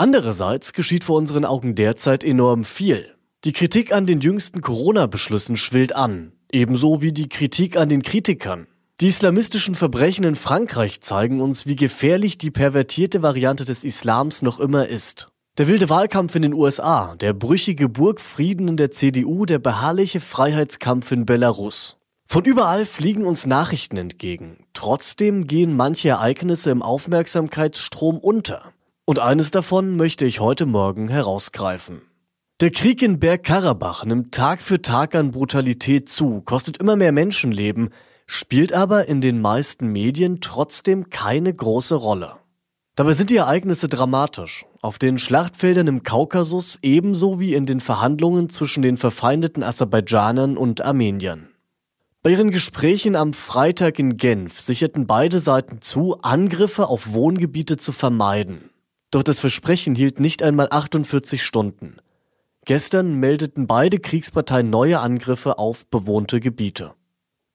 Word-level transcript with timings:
Andererseits 0.00 0.74
geschieht 0.74 1.02
vor 1.02 1.16
unseren 1.16 1.44
Augen 1.44 1.74
derzeit 1.74 2.22
enorm 2.22 2.64
viel. 2.64 3.16
Die 3.44 3.52
Kritik 3.52 3.92
an 3.92 4.06
den 4.06 4.20
jüngsten 4.20 4.60
Corona-Beschlüssen 4.60 5.56
schwillt 5.56 5.94
an, 5.96 6.30
ebenso 6.52 7.02
wie 7.02 7.12
die 7.12 7.28
Kritik 7.28 7.76
an 7.76 7.88
den 7.88 8.02
Kritikern. 8.04 8.68
Die 9.00 9.08
islamistischen 9.08 9.74
Verbrechen 9.74 10.24
in 10.24 10.36
Frankreich 10.36 11.00
zeigen 11.00 11.40
uns, 11.40 11.66
wie 11.66 11.74
gefährlich 11.74 12.38
die 12.38 12.52
pervertierte 12.52 13.22
Variante 13.22 13.64
des 13.64 13.82
Islams 13.82 14.40
noch 14.42 14.60
immer 14.60 14.86
ist. 14.86 15.30
Der 15.58 15.66
wilde 15.66 15.88
Wahlkampf 15.88 16.36
in 16.36 16.42
den 16.42 16.54
USA, 16.54 17.16
der 17.16 17.32
brüchige 17.32 17.88
Burgfrieden 17.88 18.68
in 18.68 18.76
der 18.76 18.92
CDU, 18.92 19.46
der 19.46 19.58
beharrliche 19.58 20.20
Freiheitskampf 20.20 21.10
in 21.10 21.26
Belarus. 21.26 21.96
Von 22.28 22.44
überall 22.44 22.86
fliegen 22.86 23.26
uns 23.26 23.46
Nachrichten 23.46 23.96
entgegen. 23.96 24.58
Trotzdem 24.74 25.48
gehen 25.48 25.74
manche 25.74 26.10
Ereignisse 26.10 26.70
im 26.70 26.82
Aufmerksamkeitsstrom 26.82 28.18
unter. 28.18 28.72
Und 29.08 29.20
eines 29.20 29.50
davon 29.50 29.96
möchte 29.96 30.26
ich 30.26 30.38
heute 30.38 30.66
Morgen 30.66 31.08
herausgreifen. 31.08 32.02
Der 32.60 32.70
Krieg 32.70 33.00
in 33.00 33.18
Bergkarabach 33.18 34.04
nimmt 34.04 34.34
Tag 34.34 34.60
für 34.60 34.82
Tag 34.82 35.14
an 35.14 35.30
Brutalität 35.30 36.10
zu, 36.10 36.42
kostet 36.42 36.76
immer 36.76 36.94
mehr 36.94 37.12
Menschenleben, 37.12 37.88
spielt 38.26 38.74
aber 38.74 39.08
in 39.08 39.22
den 39.22 39.40
meisten 39.40 39.90
Medien 39.90 40.42
trotzdem 40.42 41.08
keine 41.08 41.54
große 41.54 41.94
Rolle. 41.94 42.34
Dabei 42.96 43.14
sind 43.14 43.30
die 43.30 43.38
Ereignisse 43.38 43.88
dramatisch. 43.88 44.66
Auf 44.82 44.98
den 44.98 45.18
Schlachtfeldern 45.18 45.86
im 45.86 46.02
Kaukasus 46.02 46.78
ebenso 46.82 47.40
wie 47.40 47.54
in 47.54 47.64
den 47.64 47.80
Verhandlungen 47.80 48.50
zwischen 48.50 48.82
den 48.82 48.98
verfeindeten 48.98 49.62
Aserbaidschanern 49.62 50.58
und 50.58 50.82
Armeniern. 50.82 51.48
Bei 52.22 52.32
ihren 52.32 52.50
Gesprächen 52.50 53.16
am 53.16 53.32
Freitag 53.32 53.98
in 54.00 54.18
Genf 54.18 54.60
sicherten 54.60 55.06
beide 55.06 55.38
Seiten 55.38 55.80
zu, 55.80 56.18
Angriffe 56.20 56.88
auf 56.88 57.14
Wohngebiete 57.14 57.78
zu 57.78 57.92
vermeiden. 57.92 58.68
Doch 59.10 59.22
das 59.22 59.40
Versprechen 59.40 59.94
hielt 59.94 60.20
nicht 60.20 60.42
einmal 60.42 60.68
48 60.70 61.42
Stunden. 61.42 61.96
Gestern 62.64 63.14
meldeten 63.14 63.66
beide 63.66 63.98
Kriegsparteien 63.98 64.68
neue 64.68 65.00
Angriffe 65.00 65.58
auf 65.58 65.86
bewohnte 65.86 66.40
Gebiete. 66.40 66.92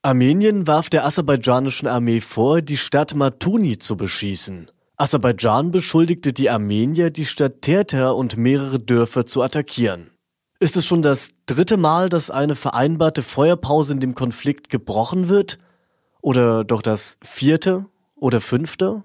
Armenien 0.02 0.66
warf 0.68 0.90
der 0.90 1.06
aserbaidschanischen 1.06 1.88
Armee 1.88 2.20
vor, 2.20 2.62
die 2.62 2.78
Stadt 2.78 3.16
Matuni 3.16 3.78
zu 3.78 3.96
beschießen. 3.96 4.72
Aserbaidschan 4.98 5.72
beschuldigte 5.72 6.34
die 6.34 6.50
Armenier, 6.50 7.12
die 7.12 7.26
Stadt 7.26 7.62
Terter 7.62 8.16
und 8.16 8.36
mehrere 8.36 8.80
Dörfer 8.80 9.26
zu 9.26 9.42
attackieren. 9.42 10.10
Ist 10.60 10.78
es 10.78 10.86
schon 10.86 11.02
das 11.02 11.34
dritte 11.46 11.78
Mal, 11.78 12.10
dass 12.10 12.32
eine 12.32 12.56
vereinbarte 12.56 13.22
Feuerpause 13.22 13.94
in 13.94 14.00
dem 14.00 14.16
Konflikt 14.16 14.70
gebrochen 14.70 15.30
wird? 15.30 15.60
Oder 16.22 16.64
doch 16.64 16.82
das 16.82 17.18
vierte 17.22 17.86
oder 18.16 18.42
fünfte? 18.42 19.04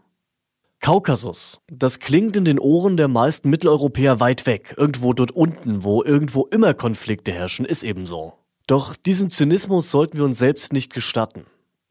Kaukasus. 0.80 1.60
Das 1.70 1.98
klingt 1.98 2.36
in 2.36 2.44
den 2.44 2.58
Ohren 2.58 2.96
der 2.96 3.08
meisten 3.08 3.50
Mitteleuropäer 3.50 4.20
weit 4.20 4.46
weg. 4.46 4.74
Irgendwo 4.76 5.12
dort 5.12 5.32
unten, 5.32 5.84
wo 5.84 6.02
irgendwo 6.02 6.46
immer 6.46 6.74
Konflikte 6.74 7.32
herrschen, 7.32 7.66
ist 7.66 7.82
ebenso. 7.84 8.34
Doch 8.66 8.96
diesen 8.96 9.30
Zynismus 9.30 9.90
sollten 9.90 10.18
wir 10.18 10.24
uns 10.24 10.38
selbst 10.38 10.72
nicht 10.72 10.94
gestatten. 10.94 11.44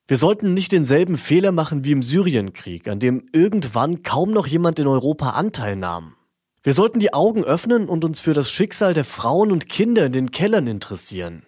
Wir 0.07 0.17
sollten 0.17 0.53
nicht 0.53 0.71
denselben 0.71 1.17
Fehler 1.17 1.51
machen 1.51 1.83
wie 1.83 1.91
im 1.91 2.01
Syrienkrieg, 2.01 2.87
an 2.87 2.99
dem 2.99 3.27
irgendwann 3.33 4.03
kaum 4.03 4.31
noch 4.31 4.47
jemand 4.47 4.79
in 4.79 4.87
Europa 4.87 5.31
Anteil 5.31 5.75
nahm. 5.75 6.13
Wir 6.63 6.73
sollten 6.73 6.99
die 6.99 7.13
Augen 7.13 7.43
öffnen 7.43 7.89
und 7.89 8.05
uns 8.05 8.19
für 8.19 8.33
das 8.33 8.49
Schicksal 8.49 8.93
der 8.93 9.05
Frauen 9.05 9.51
und 9.51 9.67
Kinder 9.67 10.05
in 10.05 10.13
den 10.13 10.31
Kellern 10.31 10.67
interessieren. 10.67 11.43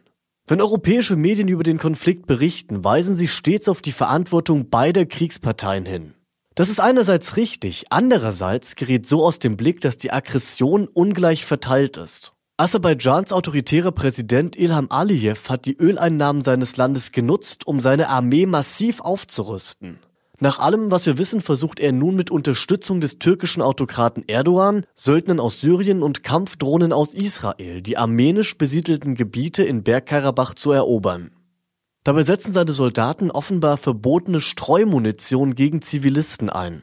Wenn 0.46 0.62
europäische 0.62 1.16
Medien 1.16 1.48
über 1.48 1.64
den 1.64 1.78
Konflikt 1.78 2.26
berichten, 2.26 2.84
weisen 2.84 3.16
sie 3.16 3.28
stets 3.28 3.70
auf 3.70 3.82
die 3.82 3.92
Verantwortung 3.92 4.70
beider 4.70 5.06
Kriegsparteien 5.06 5.86
hin. 5.86 6.16
Das 6.60 6.68
ist 6.68 6.82
einerseits 6.82 7.38
richtig, 7.38 7.86
andererseits 7.90 8.76
gerät 8.76 9.08
so 9.08 9.24
aus 9.24 9.40
dem 9.40 9.56
Blick, 9.56 9.80
dass 9.80 9.96
die 9.96 10.12
Aggression 10.12 10.90
ungleich 10.90 11.46
verteilt 11.46 11.96
ist. 11.96 12.34
Aserbaidschans 12.58 13.32
autoritärer 13.32 13.94
Präsident 13.94 14.58
Ilham 14.58 14.88
Aliyev 14.90 15.48
hat 15.48 15.66
die 15.66 15.78
Öleinnahmen 15.78 16.42
seines 16.42 16.76
Landes 16.76 17.14
genutzt, 17.14 17.66
um 17.66 17.80
seine 17.80 18.10
Armee 18.10 18.46
massiv 18.46 19.00
aufzurüsten. 19.00 20.00
Nach 20.42 20.60
allem, 20.60 20.92
was 20.92 21.06
wir 21.06 21.18
wissen, 21.18 21.40
versucht 21.40 21.80
er 21.80 21.94
nun 21.94 22.18
mit 22.18 22.30
Unterstützung 22.30 23.00
des 23.00 23.20
türkischen 23.20 23.62
Autokraten 23.62 24.26
Erdogan, 24.28 24.86
Söldnern 24.96 25.40
aus 25.40 25.62
Syrien 25.62 26.04
und 26.04 26.24
Kampfdrohnen 26.24 26.92
aus 26.92 27.14
Israel 27.14 27.82
die 27.82 27.96
armenisch 27.96 28.58
besiedelten 28.58 29.16
Gebiete 29.16 29.64
in 29.64 29.84
Bergkarabach 29.84 30.56
zu 30.56 30.74
erobern. 30.74 31.32
Dabei 32.10 32.24
setzen 32.24 32.54
seine 32.54 32.72
Soldaten 32.72 33.30
offenbar 33.30 33.78
verbotene 33.78 34.42
Streumunition 34.42 35.54
gegen 35.54 35.84
Zivilisten 35.84 36.50
ein. 36.50 36.82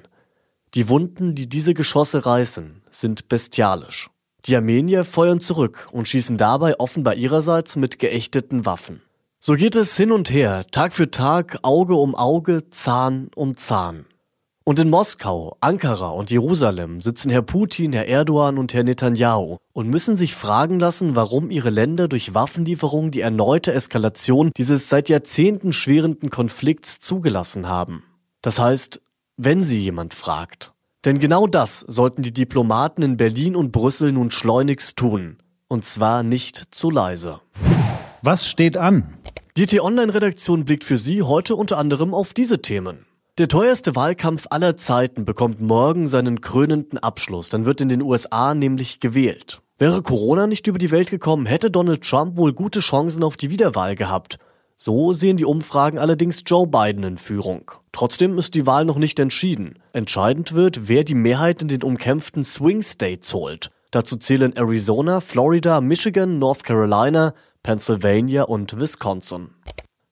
Die 0.75 0.89
Wunden, 0.89 1.35
die 1.35 1.49
diese 1.49 1.75
Geschosse 1.75 2.25
reißen, 2.25 2.85
sind 2.93 3.29
bestialisch. 3.29 4.09
Die 4.45 4.55
Armenier 4.55 5.05
feuern 5.05 5.41
zurück 5.41 5.89
und 5.91 6.07
schießen 6.07 6.39
dabei 6.39 6.79
offenbar 6.79 7.17
ihrerseits 7.17 7.75
mit 7.75 7.99
geächteten 7.99 8.67
Waffen. 8.67 9.03
So 9.41 9.55
geht 9.55 9.75
es 9.75 9.97
hin 9.97 10.13
und 10.13 10.31
her, 10.31 10.65
Tag 10.71 10.93
für 10.93 11.11
Tag, 11.11 11.59
Auge 11.63 11.97
um 11.97 12.15
Auge, 12.15 12.71
Zahn 12.71 13.29
um 13.35 13.57
Zahn. 13.57 14.07
Und 14.69 14.81
in 14.81 14.91
Moskau, 14.91 15.57
Ankara 15.61 16.09
und 16.09 16.33
Jerusalem 16.33 17.01
sitzen 17.01 17.31
Herr 17.31 17.43
Putin, 17.43 17.93
Herr 17.93 18.09
Erdogan 18.09 18.59
und 18.59 18.75
Herr 18.75 18.83
Netanyahu 18.83 19.59
und 19.73 19.89
müssen 19.89 20.17
sich 20.17 20.35
fragen 20.35 20.81
lassen, 20.81 21.15
warum 21.15 21.53
ihre 21.53 21.71
Länder 21.71 22.09
durch 22.09 22.35
Waffenlieferungen 22.35 23.13
die 23.13 23.21
erneute 23.21 23.73
Eskalation 23.73 24.51
dieses 24.57 24.89
seit 24.89 25.09
Jahrzehnten 25.09 25.73
schwerenden 25.73 26.31
Konflikts 26.31 26.99
zugelassen 26.99 27.69
haben. 27.69 28.03
Das 28.43 28.59
heißt, 28.59 29.01
wenn 29.37 29.63
sie 29.63 29.79
jemand 29.79 30.15
fragt. 30.15 30.73
Denn 31.05 31.21
genau 31.21 31.47
das 31.47 31.85
sollten 31.87 32.25
die 32.25 32.33
Diplomaten 32.33 33.03
in 33.03 33.17
Berlin 33.17 33.55
und 33.55 33.71
Brüssel 33.71 34.11
nun 34.11 34.33
schleunigst 34.33 34.97
tun. 34.97 35.39
Und 35.69 35.85
zwar 35.85 36.25
nicht 36.25 36.75
zu 36.75 36.91
leise. 36.91 37.41
Was 38.21 38.49
steht 38.49 38.77
an? 38.77 39.17
Die 39.57 39.67
T-Online-Redaktion 39.67 40.65
blickt 40.65 40.83
für 40.83 40.99
Sie 40.99 41.23
heute 41.23 41.55
unter 41.55 41.79
anderem 41.79 42.13
auf 42.13 42.35
diese 42.35 42.63
Themen. 42.63 43.07
Der 43.39 43.49
teuerste 43.49 43.95
Wahlkampf 43.95 44.47
aller 44.49 44.79
Zeiten 44.79 45.27
bekommt 45.27 45.61
morgen 45.61 46.09
seinen 46.09 46.41
krönenden 46.41 46.99
Abschluss. 46.99 47.51
Dann 47.51 47.67
wird 47.67 47.83
in 47.83 47.91
den 47.91 48.01
USA 48.01 48.55
nämlich 48.55 48.99
gewählt. 48.99 49.61
Wäre 49.77 50.01
Corona 50.01 50.47
nicht 50.47 50.67
über 50.69 50.79
die 50.79 50.91
Welt 50.91 51.11
gekommen, 51.11 51.45
hätte 51.45 51.71
Donald 51.71 52.03
Trump 52.03 52.39
wohl 52.39 52.55
gute 52.55 52.81
Chancen 52.81 53.23
auf 53.23 53.37
die 53.37 53.51
Wiederwahl 53.51 53.95
gehabt. 53.95 54.39
So 54.75 55.13
sehen 55.13 55.37
die 55.37 55.45
Umfragen 55.45 55.99
allerdings 55.99 56.45
Joe 56.47 56.67
Biden 56.67 57.05
in 57.05 57.19
Führung. 57.19 57.71
Trotzdem 57.93 58.39
ist 58.39 58.55
die 58.55 58.65
Wahl 58.65 58.87
noch 58.87 58.97
nicht 58.97 59.21
entschieden. 59.21 59.81
Entscheidend 59.93 60.55
wird, 60.55 60.89
wer 60.89 61.05
die 61.05 61.15
Mehrheit 61.15 61.61
in 61.61 61.69
den 61.69 61.83
umkämpften 61.83 62.43
Swing 62.43 62.81
States 62.81 63.35
holt. 63.35 63.71
Dazu 63.91 64.17
zählen 64.17 64.57
Arizona, 64.57 65.21
Florida, 65.21 65.83
Michigan, 65.83 66.39
North 66.39 66.65
Carolina, 66.65 67.35
Pennsylvania 67.63 68.45
und 68.45 68.81
Wisconsin. 68.81 69.51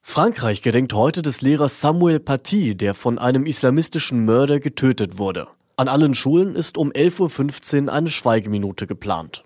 Frankreich 0.06 0.62
gedenkt 0.62 0.93
heute 0.93 1.23
des 1.23 1.41
Lehrers 1.41 1.81
Samuel 1.81 2.21
Paty, 2.21 2.77
der 2.77 2.95
von 2.95 3.19
einem 3.19 3.47
islamistischen 3.47 4.25
Mörder 4.25 4.61
getötet 4.61 5.19
wurde. 5.19 5.49
An 5.77 5.89
allen 5.89 6.15
Schulen 6.15 6.55
ist 6.55 6.79
um 6.79 6.93
11.15 6.93 7.87
Uhr 7.87 7.93
eine 7.93 8.11
Schweigeminute 8.11 8.87
geplant. 8.87 9.43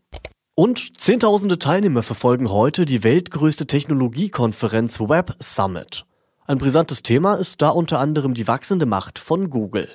Und 0.55 1.00
Zehntausende 1.00 1.58
Teilnehmer 1.58 2.02
verfolgen 2.02 2.50
heute 2.50 2.84
die 2.84 3.02
weltgrößte 3.02 3.66
Technologiekonferenz 3.66 5.00
Web 5.00 5.37
Summit. 5.38 6.05
Ein 6.46 6.58
brisantes 6.58 7.02
Thema 7.02 7.37
ist 7.37 7.62
da 7.62 7.70
unter 7.70 8.00
anderem 8.00 8.34
die 8.34 8.49
wachsende 8.49 8.84
Macht 8.84 9.19
von 9.19 9.49
Google. 9.49 9.88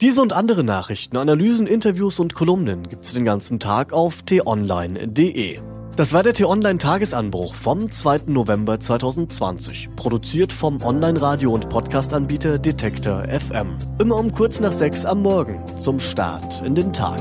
Diese 0.00 0.22
und 0.22 0.32
andere 0.32 0.64
Nachrichten, 0.64 1.18
Analysen, 1.18 1.66
Interviews 1.66 2.20
und 2.20 2.34
Kolumnen 2.34 2.88
gibt's 2.88 3.12
den 3.12 3.24
ganzen 3.26 3.58
Tag 3.58 3.92
auf 3.92 4.22
t-online.de. 4.22 5.58
Das 6.00 6.14
war 6.14 6.22
der 6.22 6.32
T-Online-Tagesanbruch 6.32 7.54
vom 7.54 7.90
2. 7.90 8.20
November 8.28 8.80
2020. 8.80 9.90
Produziert 9.96 10.50
vom 10.50 10.80
Online-Radio- 10.80 11.52
und 11.52 11.68
Podcast-Anbieter 11.68 12.58
Detektor 12.58 13.24
FM. 13.28 13.76
Immer 13.98 14.16
um 14.16 14.32
kurz 14.32 14.60
nach 14.60 14.72
sechs 14.72 15.04
am 15.04 15.20
Morgen 15.20 15.62
zum 15.76 16.00
Start 16.00 16.62
in 16.64 16.74
den 16.74 16.94
Tag. 16.94 17.18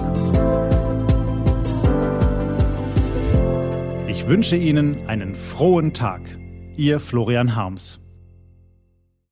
Ich 4.08 4.30
wünsche 4.30 4.56
Ihnen 4.56 5.06
einen 5.08 5.36
frohen 5.36 5.94
Tag. 5.94 6.22
Ihr 6.78 7.02
Florian 7.02 7.58
Harms. 7.58 8.00